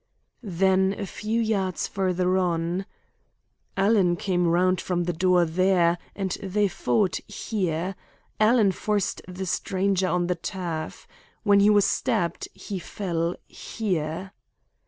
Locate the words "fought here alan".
6.67-8.71